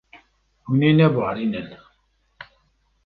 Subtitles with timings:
[0.65, 1.67] Hûn ê nebarînin.